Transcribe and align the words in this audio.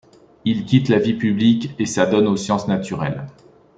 Il 0.45 0.65
quitte 0.65 0.89
la 0.89 0.97
vie 0.97 1.13
publique 1.13 1.75
et 1.77 1.85
s’adonne 1.85 2.25
aux 2.27 2.35
sciences 2.35 2.67
naturelles. 2.67 3.27